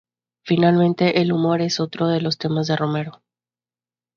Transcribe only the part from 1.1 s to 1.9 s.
el humor es